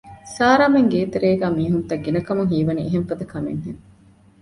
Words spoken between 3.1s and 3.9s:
ކަމެއް ހެން